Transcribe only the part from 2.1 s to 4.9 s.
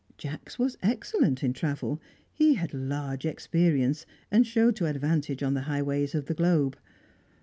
he had large experience, and showed to